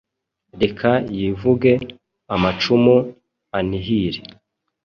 [0.61, 1.71] Reka yivuge
[2.35, 2.95] amacumu
[3.57, 4.21] anihire